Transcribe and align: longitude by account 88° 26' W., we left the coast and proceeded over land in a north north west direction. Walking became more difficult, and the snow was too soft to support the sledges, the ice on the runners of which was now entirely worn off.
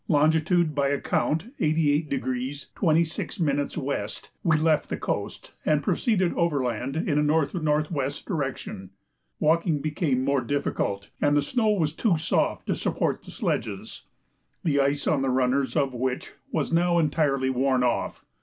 longitude 0.07 0.73
by 0.73 0.87
account 0.87 1.55
88° 1.59 2.73
26' 2.73 3.35
W., 3.35 4.07
we 4.43 4.57
left 4.57 4.89
the 4.89 4.97
coast 4.97 5.51
and 5.63 5.83
proceeded 5.83 6.33
over 6.33 6.63
land 6.63 6.95
in 6.97 7.19
a 7.19 7.21
north 7.21 7.53
north 7.53 7.91
west 7.91 8.25
direction. 8.25 8.89
Walking 9.39 9.79
became 9.79 10.23
more 10.25 10.41
difficult, 10.41 11.11
and 11.21 11.37
the 11.37 11.43
snow 11.43 11.67
was 11.69 11.93
too 11.93 12.17
soft 12.17 12.65
to 12.65 12.73
support 12.73 13.21
the 13.21 13.29
sledges, 13.29 14.01
the 14.63 14.79
ice 14.79 15.05
on 15.05 15.21
the 15.21 15.29
runners 15.29 15.75
of 15.75 15.93
which 15.93 16.33
was 16.51 16.73
now 16.73 16.97
entirely 16.97 17.51
worn 17.51 17.83
off. 17.83 18.25